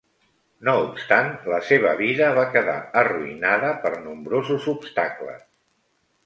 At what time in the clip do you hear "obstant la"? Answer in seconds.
0.85-1.59